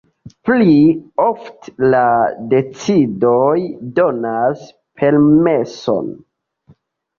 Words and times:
Pli 0.47 0.77
ofte 1.25 1.83
la 1.95 1.99
decidoj 2.55 3.53
donas 4.01 4.67
permeson. 5.05 6.13